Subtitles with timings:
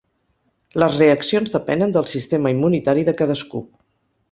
[0.83, 3.65] Les reaccions depenen del sistema immunitari de cadascú.